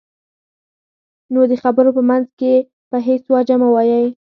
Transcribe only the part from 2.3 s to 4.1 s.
کې په هېڅ وجه مه وایئ.